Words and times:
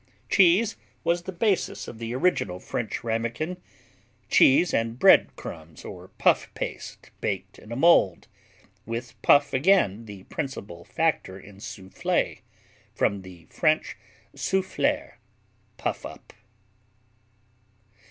Cheese 0.31 0.77
was 1.03 1.21
the 1.21 1.31
basis 1.31 1.87
of 1.87 1.99
the 1.99 2.15
original 2.15 2.59
French 2.59 3.03
Ramequin, 3.03 3.57
cheese 4.29 4.73
and 4.73 4.97
bread 4.97 5.35
crumbs 5.35 5.85
or 5.85 6.07
puff 6.07 6.51
paste, 6.55 7.11
baked 7.21 7.59
in 7.59 7.71
a 7.71 7.75
mold, 7.75 8.27
(with 8.87 9.13
puff 9.21 9.53
again 9.53 10.05
the 10.05 10.23
principal 10.23 10.83
factor 10.83 11.39
in 11.39 11.57
Soufflé, 11.57 12.39
from 12.95 13.21
the 13.21 13.45
French 13.51 13.95
souffler, 14.35 15.19
puff 15.77 16.03
up). 16.03 16.33